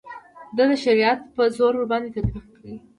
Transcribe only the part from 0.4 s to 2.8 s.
د ده شریعت په زور ورباندې تطبیق کړي.